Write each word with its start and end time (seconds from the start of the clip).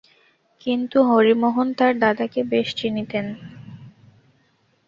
কিন্তু 0.61 0.97
হরিমোহন 1.09 1.67
তাঁর 1.73 1.93
দাদাকে 1.99 2.41
বেশ 2.51 2.67
চিনিতেন। 2.75 3.25